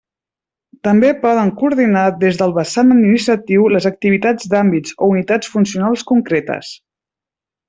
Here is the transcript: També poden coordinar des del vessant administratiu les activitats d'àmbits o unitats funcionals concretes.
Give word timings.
També 0.85 1.09
poden 1.25 1.51
coordinar 1.59 2.05
des 2.23 2.39
del 2.41 2.55
vessant 2.57 2.95
administratiu 2.97 3.69
les 3.77 3.87
activitats 3.93 4.51
d'àmbits 4.55 4.97
o 4.97 5.11
unitats 5.17 5.53
funcionals 5.59 6.09
concretes. 6.15 6.75